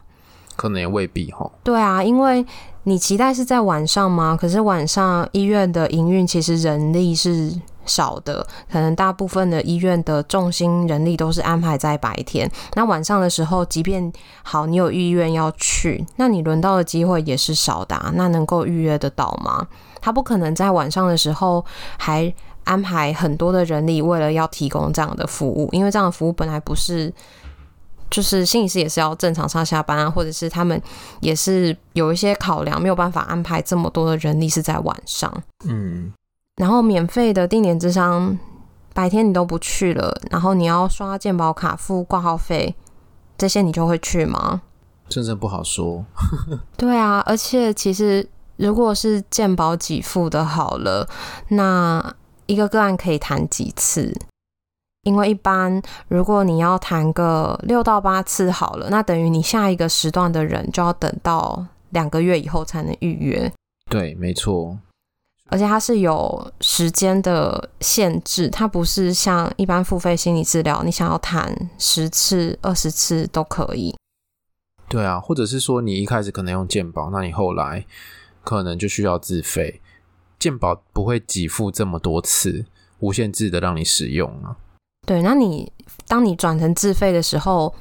[0.56, 1.50] 可能也未必哈。
[1.62, 2.44] 对啊，因为
[2.84, 4.36] 你期待是在晚上吗？
[4.40, 7.52] 可是晚上医院的营运其实人力是。
[7.86, 12.50] 少的，可能大部分的医院的重心人力都是安排在白天。
[12.74, 17.96] 那晚上的时候，即便好，你有意愿要去，那你轮到的机会也是少的。
[18.14, 19.66] 那能够预约得到吗？
[20.00, 21.64] 他不可能在晚上的时候
[21.98, 22.32] 还
[22.64, 27.12] 安排很多的人力，为了要提供这样的服务，因为这样的服务本来不是，
[28.10, 30.80] 就是心理师也是要正常上下班啊，或者是他们
[31.20, 35.32] 也是有一些考量，没有办法安排这么多的人力是在晚上。
[35.64, 36.12] 嗯。
[36.56, 38.38] 然后免费的定点智商，
[38.94, 42.74] 白天你都不去了，然后你要刷健保卡付挂号费，
[43.36, 44.62] 这些你就会去吗？
[45.08, 46.04] 真的不好说。
[46.76, 51.06] 对啊，而且其实如果是健保给付的好了，
[51.48, 52.14] 那
[52.46, 54.12] 一个个案可以谈几次？
[55.02, 63.52] 因为一般如果你要谈个六到八次好了，那等于你下一个时段的人就要等到两个月以后才能预约。
[63.88, 64.78] 对，没错。
[65.48, 73.94] 而且它是有时间的限制，它不是像一般付费心理治疗，你想要谈十次、二十次都可以。
[74.88, 77.84] 对啊，或者是说你一开始可能用健保，那你后来
[78.44, 79.80] 可能就需要自费。
[80.38, 82.66] 健保不会给付这么多次，
[82.98, 84.56] 无限制的让你使用啊。
[85.06, 85.72] 对，那你
[86.06, 87.74] 当你转成自费的时候，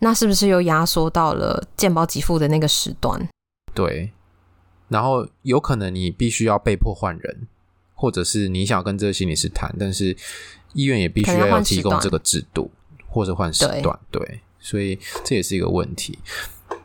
[0.00, 3.28] 那是不是又压缩到了健保给付的那个时段？
[3.74, 4.12] 对，
[4.92, 7.48] 然后有可能你必须要被迫换人，
[7.94, 10.16] 或者是你想要跟这个心理师谈，但是
[10.74, 12.70] 医院也必须要提供这个制度，
[13.08, 13.98] 或者换时段。
[14.10, 16.18] 对，对，所以这也是一个问题。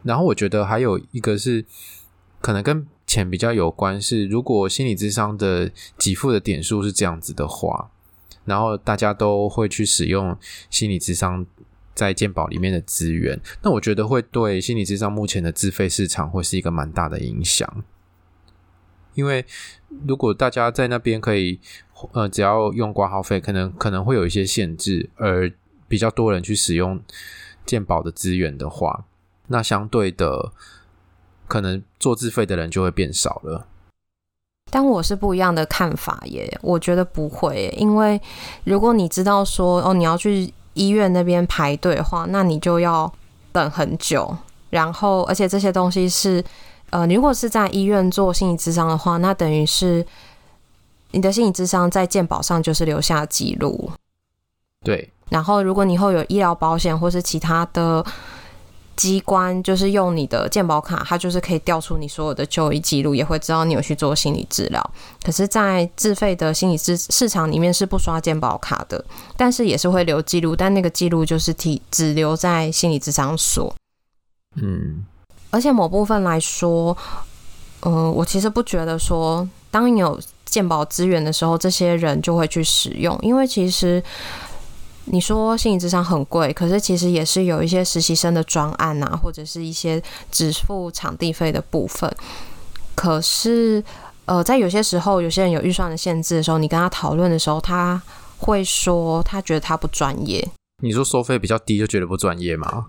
[0.04, 1.64] 然后我觉得还有一个是
[2.42, 7.92] 可能跟钱比较有关，是如果心理智商的给付的点数是这样子的话。
[8.46, 10.34] 然后大家都会去使用
[10.70, 11.46] 心理智商
[11.94, 17.84] 在健保里面的资源，那我觉得会对心理智商目前的自费市场会是一个蛮大的影响。
[19.18, 19.44] 因为
[20.06, 21.60] 如果大家在那边可以，
[22.12, 25.52] 呃，只要用挂号费，可能可能会有一些限制，而
[25.88, 27.02] 比较多人去使用
[27.66, 29.06] 健保的资源的话，
[29.48, 30.52] 那相对的，
[31.48, 33.66] 可能做自费的人就会变少了。
[34.70, 38.22] 但我是不一样的看法耶，我觉得不会，因为
[38.66, 43.12] 如果你知道说哦，你要去医院那边排队的话，那你就要
[43.52, 44.38] 等很久，
[44.70, 46.44] 然后而且这些东西是，
[46.90, 50.06] 呃，你如果是在医院做心理智商的话，那等于是
[51.12, 53.92] 你的心理智商在健保上就是留下记录，
[54.84, 58.06] 对，然后如果你以后有医疗保险或是其他的。
[58.98, 64.84] 机关就是用你的健保卡，它就是可以调出你所有的就医记录，也会知道你有去做心理治疗。
[65.22, 69.06] 可是，在自费的心理治市场里面是不刷健保卡的，
[69.38, 73.72] 但是也是会留记录，但那个记录就是提只留在心理智商所。
[74.56, 75.06] 嗯，
[75.50, 76.96] 而且某部分来说，
[77.82, 84.04] 嗯、我其实不觉得说，当你有健保资源的时候，这些人就会去使用，因为其实。
[85.10, 92.14] 你说心理咨商很贵，可是其实也是有一些实习生的专案啊，或者是一些只付场地费的部分。
[92.94, 93.82] 可是，
[94.26, 98.02] 呃，在有些时候，有些人有预算的限制的时候，你跟他讨论的时候，他
[98.40, 100.46] 会说他觉得他不专业。
[100.84, 102.88] 你说收费比较低就觉得不专业吗？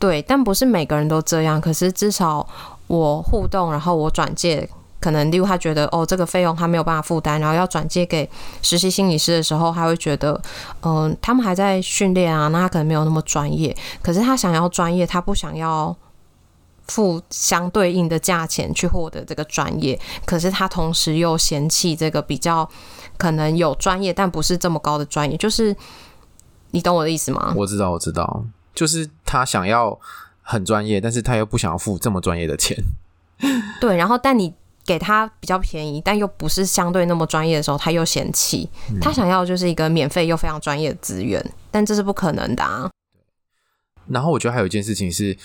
[0.00, 1.60] 对，但不是每个人都这样。
[1.60, 2.44] 可是至少
[2.88, 4.68] 我互动，然后我转介。
[4.98, 8.28] 可能例如他觉得哦，这个费用他没有办法负担，然后要转接给
[8.60, 10.38] 实习心理师的时候，他会觉得
[10.82, 13.74] 嗯、他们还在训练啊，那他可能没有那么专业。
[14.02, 15.96] 可是他想要专业，他不想要
[16.86, 19.98] 付相对应的价钱去获得这个专业。
[20.26, 22.68] 可是他同时又嫌弃这个比较
[23.16, 25.74] 可能有专业但不是这么高的专业，就是
[26.72, 27.54] 你懂我的意思吗？
[27.56, 29.98] 我知道，我知道，就是他想要
[30.42, 32.76] 很专业，但是他又不想要付这么专业的钱。
[33.80, 34.54] 对，然后但你。
[34.82, 38.68] 给他比较便宜，但又不是相对那么专业的时候，他又嫌弃。
[39.00, 42.90] 他想要就是一个免费又非常专业的资源，但这是不可能的啊。
[44.08, 45.36] 然后我觉得还有一件事情是，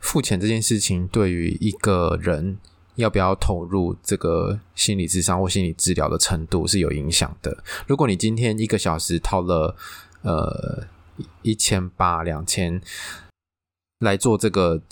[0.00, 2.58] 付钱这件事情对于一个人
[2.96, 7.62] 要不要投入这个心理智商或心理治疗的程度是有影响的。
[7.86, 9.76] 如果你今天一个小时掏了
[10.22, 10.84] 呃
[11.42, 12.80] 一千八两千
[14.00, 14.82] 来做这个。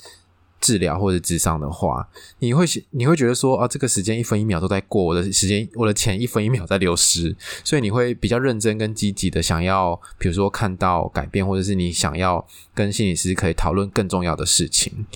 [0.59, 2.09] 治疗或者咨商的话，
[2.39, 15.07] 你会你会觉得说啊，这个时间一分一秒都在过，我的时间我的钱一分一秒在流失，所以你会比较认真跟积极的想要，比如说看到改变，或者是你想要跟心理师可以讨论更重要的事情。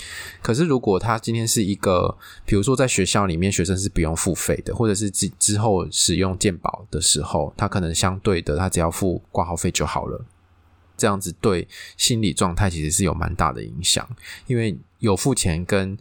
[0.43, 10.25] 可是如果他今天是一个，比如说在学校里面学生是不用付费的，或者是之之后使用健保的时候，他可能相对的他只要付挂号费就好了。
[11.01, 14.07] 这样子对心理状态其实是有蛮大的影响，
[14.47, 15.97] 因为有付钱跟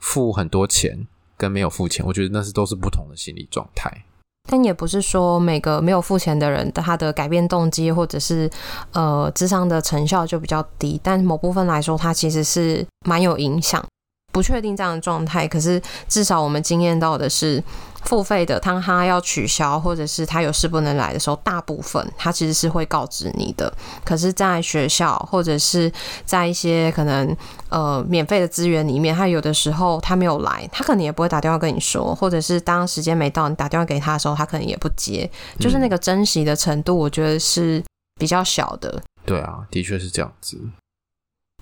[0.00, 4.04] 付很多钱跟没有付钱，我觉得那是都是不同的心理状态。
[4.48, 8.50] 但也不是说每个没有付钱的人，他的改变动机或者是
[8.92, 13.84] 呃智商的成效就比较低，但某部分来说，它其实是蛮有影响。
[14.32, 17.62] 不确定这样的状态，可是至少我们经验到的是，
[18.04, 23.72] 付费的，当他要取消或者是他有事不能来的时候，大部分他其实是会告知你的。
[24.04, 25.92] 可是，在学校或者是
[26.24, 27.36] 在一些可能
[27.68, 35.30] 呃免费的资源里面，他有的时候他没有来，他可能也不会打电话跟你说，或者是当时间没到，你打电话给他的时候，他可能也不接。
[35.58, 37.82] 就是那个珍惜的程度，我觉得是
[38.18, 38.90] 比较小的。
[38.96, 40.58] 嗯、对啊，的确是这样子。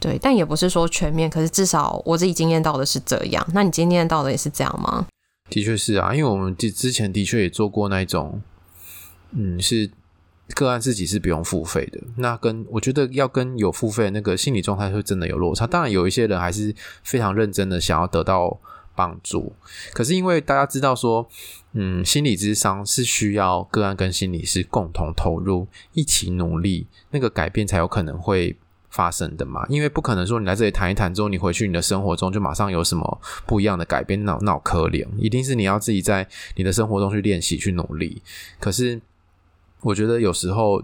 [0.00, 3.44] 对，但也不是说全面，可是至少我自己经验到的是这样。
[3.52, 5.04] 那你经验到的也是这样吗？
[5.48, 8.42] 的确是啊，因为我们之之前的确也做过那种，
[9.32, 9.90] 嗯，是
[10.54, 12.00] 个案自己是不用付费的。
[12.16, 15.66] 那跟我觉得要跟有付费那个心理状态会真的有落差。
[15.66, 18.58] 当然，有一些人还是非常认真的想要得到
[18.94, 19.52] 帮助，
[19.92, 21.28] 可是因为大家知道说，
[21.72, 28.56] 嗯，心理咨商是需要个案跟心理师共同投入，一起努力，那个改变才有可能会
[28.90, 29.64] 发生的嘛。
[29.68, 36.26] 因为不可能说你来这里谈一谈之后，你回去你的生活中就马上有什么不一样的改变，那那可怜，一定是你要自己在
[36.56, 38.22] 你的生活中去练习去努力。
[38.58, 39.00] 可是
[39.80, 40.82] 我觉得有时候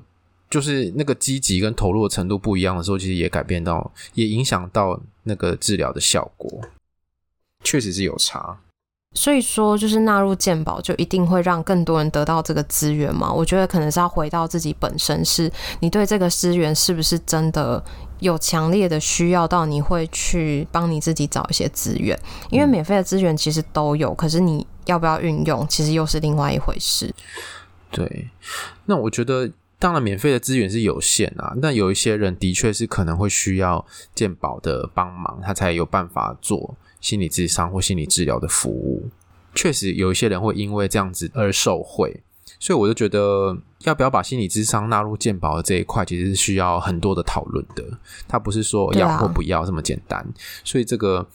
[0.48, 6.60] 就是那个积极跟投入的程度不一样的时候，其实也改变到，也影响到那个治疗的效果。
[7.64, 8.60] 确实是有差，
[9.14, 13.32] 所以说就是纳入鉴保就一定会让更多人得到这个资源嘛？
[13.32, 15.50] 我觉得可能是要回到自己本身，是
[15.80, 17.82] 你对这个资源是不是真的
[18.18, 22.18] 有强烈的需要到你会去帮你自己找一些资源？
[22.50, 27.14] 因为免费的资源其实都有，可是你要不要运用，其实又是另外一回事。
[27.90, 28.30] 对，
[28.86, 29.48] 那我觉得
[29.78, 36.74] 当然免费的资源是有限啊，但有一些人的确是可能会需要鉴宝的帮忙，他才有办法做。
[37.04, 39.10] 心理智商或心理治疗的服务，
[39.54, 42.22] 确实有一些人会因为这样子而受贿，
[42.58, 47.84] 所以我就觉得要不要把心理智商纳入健保的这一块，其实是需要很多的讨论的。
[48.26, 50.26] 它不是说要或不要这么简单。
[50.64, 51.28] 所以这个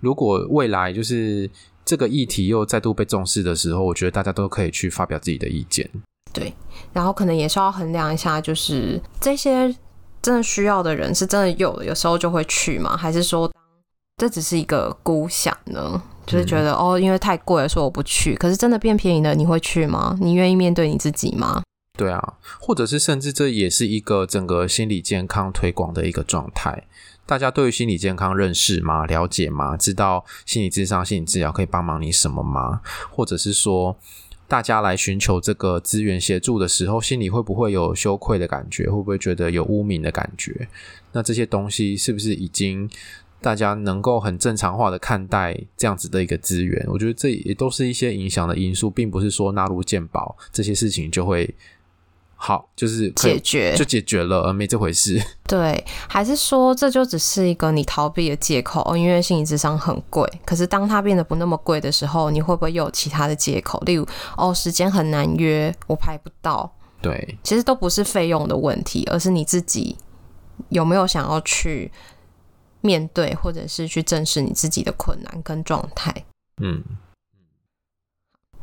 [0.00, 1.50] 如果未来就是
[1.86, 5.90] 这个议题又再度被重视的时候，我觉得大家都可以去发表自己的意见。
[6.34, 6.52] 对，
[6.92, 9.74] 然后可能也是要衡量一下，就是这些
[10.20, 12.94] 真的需要的人是真的有的，有时候就会去吗？
[12.94, 13.50] 还是说？
[14.16, 18.36] 这只是一个估想呢，就是觉得、嗯、哦，因为太贵了，所以我不去。
[18.36, 20.16] 可是真的变便宜了，你会去吗？
[20.20, 21.62] 你愿意面对你自己吗？
[21.98, 26.84] 对啊，或者是甚至这也是一个整个心理健康推广的一个状态。
[27.26, 29.04] 大家对于心理健康认识吗？
[29.06, 29.76] 了解吗？
[29.76, 32.82] 知道心理智商、心理治疗可以帮忙你什么吗？
[33.10, 33.96] 或者是说，
[34.46, 38.84] 大家来寻求这个资源协助的时候，心里会不会有羞愧的感觉？
[38.84, 40.68] 会不会觉得有污名的感觉？
[41.12, 42.88] 那这些东西是不是已经？
[43.44, 51.54] 大家能够很正常化的看待这样子的一个资源，我觉得这也都是一些影响的因素，并不是说纳入鉴宝这些事情就会
[52.36, 55.22] 好，就是解决就解决了，而没这回事。
[55.46, 58.80] 对，还是说这就只是一个你逃避的借口？
[58.86, 63.78] 哦因为心理咨商很贵，可是当它变得不那么贵的时候，你会不会又有其他的借口？
[63.80, 64.06] 例如，
[64.38, 66.74] 哦，时间很难约，我排不到。
[67.02, 69.98] 对，其实都不是费用的问题，而是你自己
[70.70, 71.92] 有没有想要去。
[72.84, 76.14] 面对，或者是去正视你自己的困难跟状态。
[76.62, 76.84] 嗯，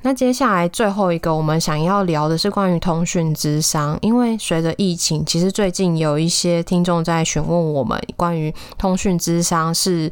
[0.03, 10.11] 那接下来最后一个我们想要聊的是关于通讯之商，因为随着疫情，其实最近有一些听众在询问我们关于通讯之商是。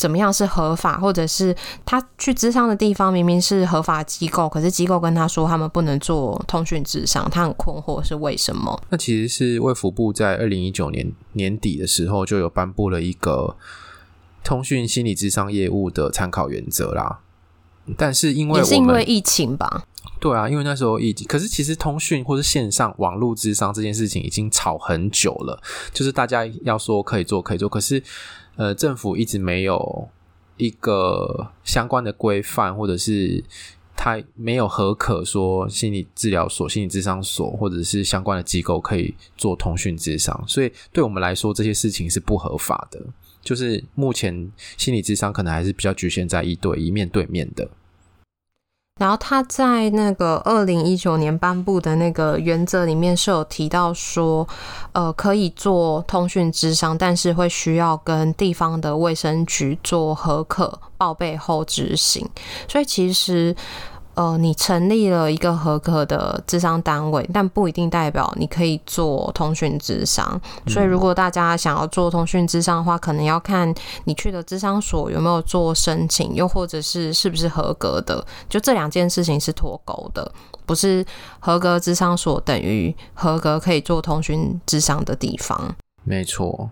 [0.00, 8.82] 怎么样是合法，或者是他去咨商的地方明明是合法机构，可是机构跟他说他们不能做通讯智商，他很困惑是为什么？
[8.88, 13.54] 那其实是卫福部在二零一九年年底的时候就有颁布了一个
[14.42, 17.18] 通讯心理智商业务的参考原则啦。
[17.98, 19.84] 但是因为我们，也是因为疫情吧？
[20.18, 28.02] 对啊，因为那时候已经，可是其实通讯或是线上网络智商这件事情已经吵很久了，就是大家要说可以做可以做，可是。
[28.56, 30.08] 呃，政府一直没有
[30.58, 33.42] 一个相关的规范，或者是
[33.96, 43.00] 他没有核可说心理治疗所、心理智商所或者是相关的机构可以做通讯智商，所以对我们来说这些事情是不合法的。
[43.40, 47.66] 就是目前心理智商可能还是比较局限在一对一、面对面的。
[49.00, 54.46] 然后他在那个二零一九年颁布的那个原则里面是有提到说，
[54.92, 62.28] 呃，可以做通讯之商，但是会需要跟地方的卫生局做合可报备后执行。
[62.68, 63.56] 所以其实。
[64.20, 70.38] 呃，你成立了一个合格的智商单位，但不一定代表你可以做通讯智商。
[70.66, 78.22] 所以，如果大家想要做通讯智商的话，可能要看你去的智商所有没有做申请，又或者是是不是合格的。
[78.46, 80.30] 就这两件事情是脱钩的，
[80.66, 81.02] 不是
[81.38, 85.74] 合格智商所等于合格可以做通讯智商的地方。
[86.04, 86.68] 没错。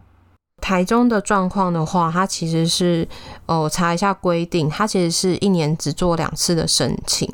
[0.61, 3.09] 台中的状况的话，它其实是，
[3.47, 7.33] 哦，查一下规定，它其实是一年只做两次的申请。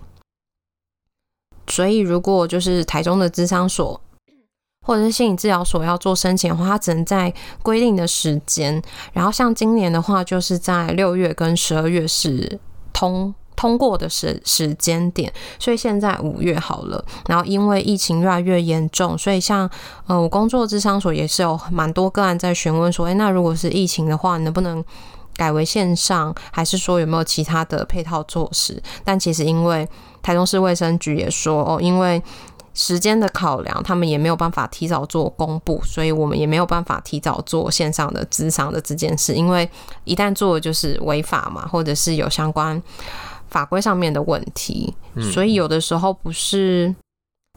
[1.66, 4.01] 所以，如果就是台中的智商所
[4.87, 8.83] 或者是心理治疗所要做申请的话，它只能在规定的时间。
[9.12, 12.61] 然后，像今年的话，就是在六月跟十二月是
[12.93, 13.35] 通。
[13.57, 17.05] 通过的时时间点，所以现在五月好了。
[17.26, 19.68] 然后因为疫情越来越严重，所以像
[20.07, 24.84] 呃我工作的咨商所也是有蛮多个案在询问说，诶，那如果是疫情的话，能不能
[25.36, 28.82] 改为线上，还是说有没有其他的配套措施？
[29.05, 29.88] 但其实因为
[30.22, 32.22] 台中市卫生局也说，哦，因为
[32.72, 39.68] 时间的考量，他们也没有办法提早做公布，所以我们也没有办法提早做线上的咨商的这件事，因为
[40.02, 42.80] 一旦做就是违法嘛，或者是有相关
[43.55, 44.92] 法规上面的问题，
[45.32, 46.94] 所以有的时候不是。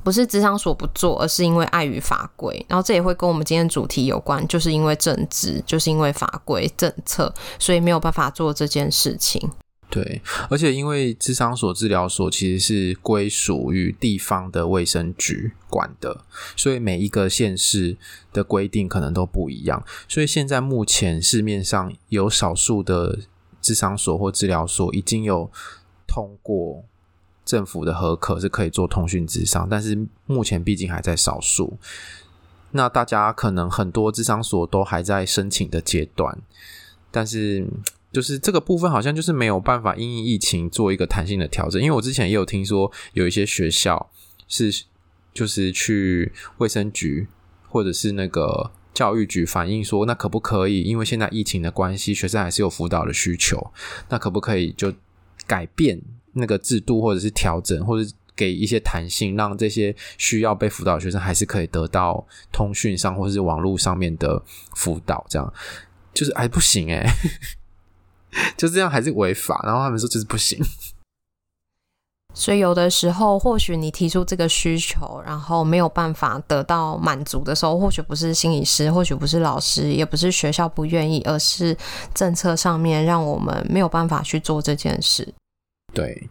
[0.03, 2.65] 不是咨商所不做，而是因为碍于法规。
[2.69, 9.51] 然后这也会跟我们今天主题有关，就是因为政治，就是因为法规政策，所以没有办法做这件事情。
[9.89, 16.23] 对，而且因为智商所、治疗所其实是归属于地方的卫生局管的，
[16.55, 17.97] 所以每一个县市
[18.31, 19.83] 的规定可能都不一样。
[20.07, 23.19] 所以现在目前市面上有少数的
[23.61, 25.51] 智商所或治疗所已经有
[26.17, 26.83] 通过。
[27.45, 31.77] 政府的核可是可以做通讯咨商，但是目前毕竟还在少数。
[32.71, 36.37] 那大家可能很多智商所都还在申请的阶段，
[37.09, 37.65] 但是
[38.11, 41.81] 就是这个部分好像就是没有办法因应疫情做一个弹性的调整。
[41.81, 44.09] 因为我之前也有听说有一些学校
[44.49, 44.83] 是
[45.33, 47.29] 就是去卫生局
[47.69, 50.81] 或者是那个教育局反映说，那可不可以？
[50.81, 53.71] 因为现在疫情的关系，学生还是有辅导的需求，
[54.09, 54.93] 那可不可以就
[55.47, 55.99] 改变？
[56.33, 64.39] 那个制度，或者是调整，或者给一些弹性，让这些需要被辅导的学生还是可以得到通讯上或者是网络上面的
[64.75, 65.53] 辅导，这样
[66.13, 67.03] 就是还不行诶，
[68.55, 69.59] 就这样还是违法。
[69.63, 70.59] 然后他们说就是不行，
[72.39, 81.75] 所以有的时候或许你提出这个需求，然后没有办法得到满足的时候，或许不是心理师，或许不是老师，也不是学校不愿意，而是
[82.13, 85.33] 政策上面让我们没有办法去做这件事。
[85.95, 86.29] 对，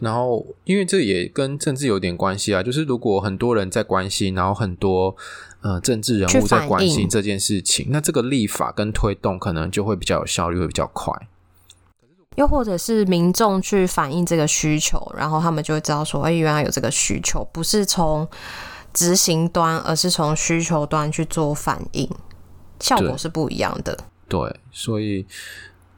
[0.00, 5.16] 然后因为这也跟政治有点关系啊，就是如果很多人在关心，然后很多
[5.62, 11.10] 呃政治人物在关心这件事情，那这个立法跟推动可能就会比较有效率，会比较快。
[12.36, 18.26] 又或者是民众去反映这个需求，然后他们就会知道说，哎，原来有这个需求，不是从
[18.94, 22.08] 执行端，而是从需求端去做反应，
[22.80, 23.96] 效果是不一样的。
[24.28, 25.26] 对，对，所以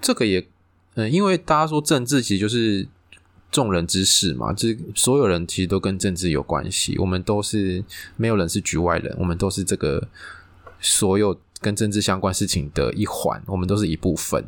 [0.01, 0.47] 这个也。
[0.95, 2.85] 嗯，因为大家说政治其实就是
[3.53, 6.99] 众人之事嘛，这所有人其实都跟政治有关系。
[6.99, 7.85] 我们都是
[8.17, 10.09] 没有人是局外人，我们都是这个
[10.81, 14.45] 所有跟政治相关事情的一环，我们都是一部分。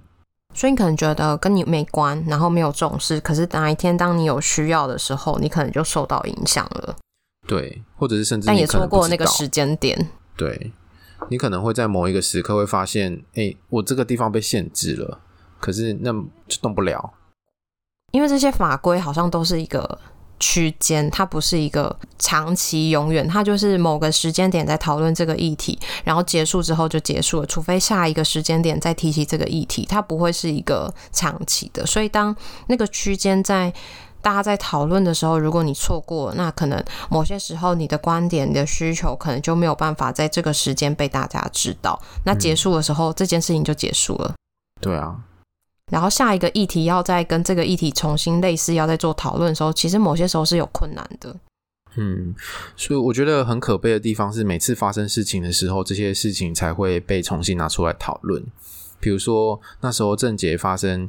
[0.52, 6.96] 所以你可能觉得跟你没关，然后没有重视，可是哪一天当你有需要的时候，你可能就受到影响了。
[7.46, 10.08] 对，或者是甚至但也错过那个时间点。
[10.36, 10.72] 对，
[11.28, 15.20] 你可能会在某一个时刻会发现，哎，我这个地方被限制了。
[15.58, 16.12] 可是那
[16.48, 17.12] 就动不了，
[18.12, 19.98] 因为这些法规好像都是一个
[20.40, 31.86] 区间，它不是一个长期永远，它就是某个时间点在讨论这个议题，然后结束之后就结束了，除非下一个时间点再提起这个议题，它不会是一个长期的。
[31.86, 32.34] 所以当
[32.66, 33.72] 那个区间在
[34.22, 42.00] 大家在讨论的时候，如果你错过，那可能某些时候你的观点、你的需求可能就没有办法在这个时间被大家知道。
[42.24, 44.34] 那结束的时候，这件事情就结束了。
[44.80, 45.16] 对啊。
[45.90, 51.36] 然后下一个议题要再跟这个议题重新类似，要再做讨论的时候，其实某些时候是有困难的。
[51.96, 52.32] 嗯，
[52.76, 58.40] 所以我觉得很可悲的地方是，每次发生事情的时候，这些事情才会被重新拿出来讨论。
[59.00, 61.08] 比如说那时候郑捷发生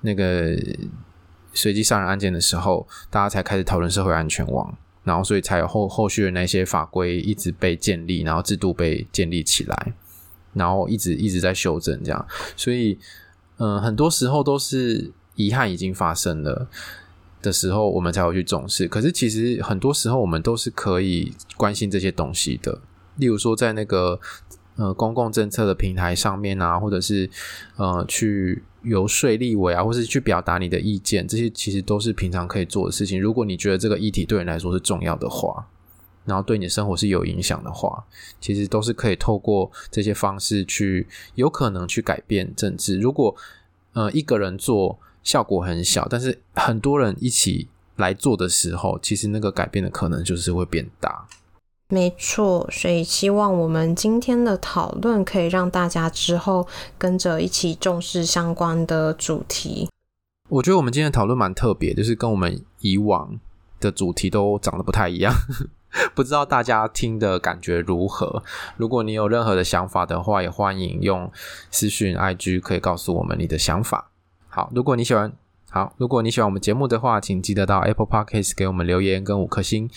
[0.00, 0.56] 那个
[1.52, 9.92] 随机杀人案件的时候，大家才开始讨论社会安全网，然后所以才有后后续的那些法规一直被建立，然后制度被建立起来，
[10.52, 12.98] 然后一直一直在修正这样，所以。
[13.58, 16.68] 嗯，很多时候都是遗憾已经发生了
[17.42, 18.88] 的时候，我们才会去重视。
[18.88, 22.80] 可是其实很多时候，我们都是可以关心这些东西的。
[23.16, 24.18] 例如说，在那个
[24.76, 27.28] 呃公共政策的平台上面啊，或者是
[27.76, 33.20] 呃去游说立委啊，或是去表达你的意见，这些其实都是平常可以做的事情。
[33.20, 35.66] 如果你觉得这个议题对你来说是重要的话，
[36.28, 38.04] 然后对你的生活是有影响的话，
[38.40, 43.00] 其实都是可以透过这些方式去有可能去改变政治。
[43.00, 43.34] 如果
[43.94, 51.26] 呃一个人做效果很小，但是很多人一起来做的时候，其实那个改变的可能就是会变大。
[51.90, 56.68] 没错，所以希望我们今天的讨论可以让大家之后
[56.98, 59.88] 跟着一起重视相关的主题。
[60.50, 63.40] 我觉得我们今天的讨论蛮特别，就是跟我们以往
[63.80, 65.32] 的主题都长得不太一样。
[66.14, 68.42] 不知道大家听的感觉如何？
[68.76, 71.30] 如果你有任何的想法的话，也欢迎用
[71.70, 74.10] 私讯 IG 可以告诉我们你的想法。
[74.48, 75.32] 好，如果你喜欢，
[75.70, 79.90] 好，如果你喜欢我们节目的话，请记得到 Apple Podcast 给我们留言跟五颗星，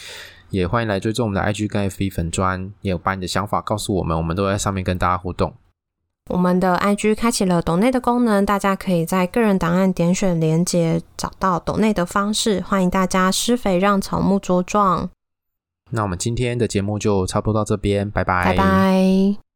[0.49, 5.54] 也欢迎来追踪我们的 IG 跟 FB 粉砖，也把你的想法告诉我们，我们都在上面跟大家互动。
[6.30, 15.10] 我们的 IG 开启了抖内的功能，大家可以在个人档案点选连接找到抖内的方式，欢迎大家施肥让草木茁壮。
[15.92, 19.51] 那我们今天的节目就差不多到这边拜拜。